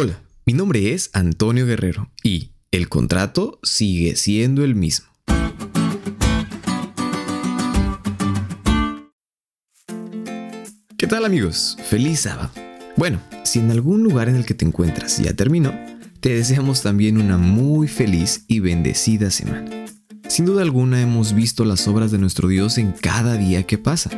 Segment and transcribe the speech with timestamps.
[0.00, 5.08] Hola, mi nombre es Antonio Guerrero y el contrato sigue siendo el mismo.
[10.96, 11.76] ¿Qué tal amigos?
[11.82, 12.52] Feliz sábado.
[12.96, 15.74] Bueno, si en algún lugar en el que te encuentras ya terminó,
[16.20, 19.68] te deseamos también una muy feliz y bendecida semana.
[20.28, 24.10] Sin duda alguna hemos visto las obras de nuestro Dios en cada día que pasa,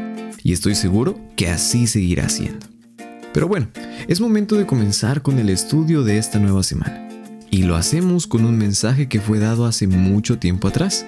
[0.42, 2.79] y estoy seguro que así seguirá siendo.
[3.32, 3.68] Pero bueno,
[4.08, 7.08] es momento de comenzar con el estudio de esta nueva semana.
[7.50, 11.06] Y lo hacemos con un mensaje que fue dado hace mucho tiempo atrás.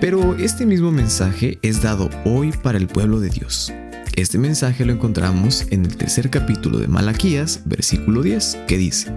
[0.00, 3.72] Pero este mismo mensaje es dado hoy para el pueblo de Dios.
[4.14, 9.12] Este mensaje lo encontramos en el tercer capítulo de Malaquías, versículo 10, que dice,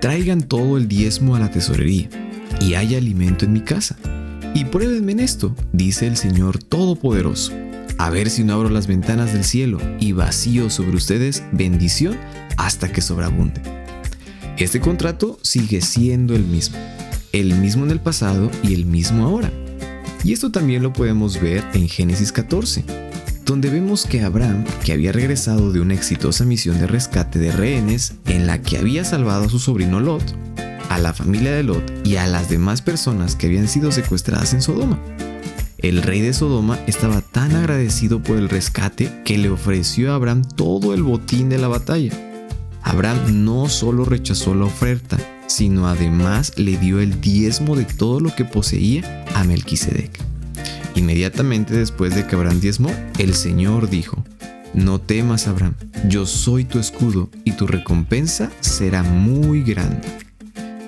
[0.00, 2.08] Traigan todo el diezmo a la tesorería,
[2.60, 3.96] y haya alimento en mi casa.
[4.54, 7.52] Y pruébenme en esto, dice el Señor Todopoderoso
[7.98, 12.16] a ver si no abro las ventanas del cielo y vacío sobre ustedes bendición
[12.56, 13.60] hasta que sobreabunde.
[14.56, 16.78] Este contrato sigue siendo el mismo,
[17.32, 19.50] el mismo en el pasado y el mismo ahora.
[20.22, 22.84] Y esto también lo podemos ver en Génesis 14,
[23.44, 28.14] donde vemos que Abraham, que había regresado de una exitosa misión de rescate de rehenes
[28.26, 30.22] en la que había salvado a su sobrino Lot,
[30.88, 34.62] a la familia de Lot y a las demás personas que habían sido secuestradas en
[34.62, 34.98] Sodoma,
[35.88, 40.42] el rey de Sodoma estaba tan agradecido por el rescate que le ofreció a Abraham
[40.56, 42.12] todo el botín de la batalla.
[42.82, 48.34] Abraham no solo rechazó la oferta, sino además le dio el diezmo de todo lo
[48.34, 50.18] que poseía a Melquisedec.
[50.94, 54.24] Inmediatamente después de que Abraham diezmó, el Señor dijo:
[54.72, 55.74] No temas, Abraham,
[56.08, 60.23] yo soy tu escudo y tu recompensa será muy grande.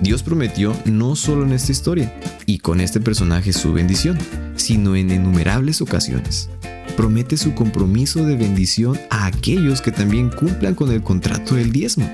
[0.01, 2.13] Dios prometió no solo en esta historia
[2.45, 4.17] y con este personaje su bendición,
[4.55, 6.49] sino en innumerables ocasiones.
[6.95, 12.09] Promete su compromiso de bendición a aquellos que también cumplan con el contrato del diezmo.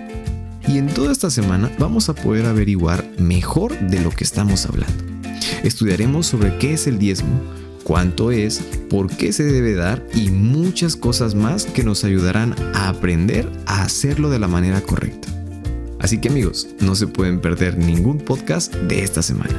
[0.67, 5.04] Y en toda esta semana vamos a poder averiguar mejor de lo que estamos hablando.
[5.64, 7.42] Estudiaremos sobre qué es el diezmo,
[7.84, 12.88] cuánto es, por qué se debe dar y muchas cosas más que nos ayudarán a
[12.88, 15.33] aprender a hacerlo de la manera correcta.
[16.03, 19.53] Así que amigos, no se pueden perder ningún podcast de esta semana.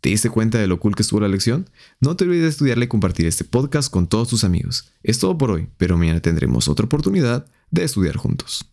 [0.00, 1.68] ¿Te diste cuenta de lo cool que estuvo la lección?
[2.00, 4.94] No te olvides de estudiarle y compartir este podcast con todos tus amigos.
[5.02, 8.69] Es todo por hoy, pero mañana tendremos otra oportunidad de estudiar juntos.